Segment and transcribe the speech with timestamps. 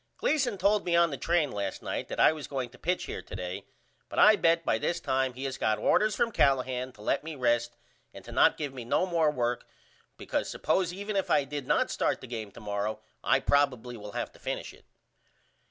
[0.17, 3.21] Gleason told me on the train last night that I was going to pitch here
[3.21, 3.65] to day
[4.09, 7.35] but I bet by this time he has got orders from Callahan to let me
[7.35, 7.75] rest
[8.11, 9.67] and to not give me no more work
[10.17, 14.13] because suppose even if I did not start the game to morrow I probily will
[14.13, 14.85] have to finish it.